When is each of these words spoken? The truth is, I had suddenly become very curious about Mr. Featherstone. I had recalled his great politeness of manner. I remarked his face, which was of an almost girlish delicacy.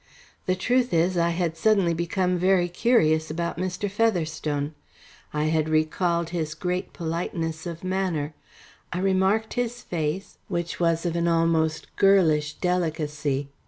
The 0.47 0.55
truth 0.55 0.95
is, 0.95 1.15
I 1.15 1.29
had 1.29 1.55
suddenly 1.55 1.93
become 1.93 2.39
very 2.39 2.67
curious 2.67 3.29
about 3.29 3.59
Mr. 3.59 3.87
Featherstone. 3.87 4.73
I 5.31 5.43
had 5.43 5.69
recalled 5.69 6.29
his 6.31 6.55
great 6.55 6.91
politeness 6.91 7.67
of 7.67 7.83
manner. 7.83 8.33
I 8.91 8.97
remarked 8.97 9.53
his 9.53 9.83
face, 9.83 10.39
which 10.47 10.79
was 10.79 11.05
of 11.05 11.15
an 11.15 11.27
almost 11.27 11.95
girlish 11.97 12.53
delicacy. 12.53 13.49